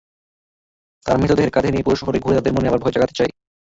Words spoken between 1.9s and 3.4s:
শহর ঘুরে তাদের মনে আবার ভয় জাগাতে চাই।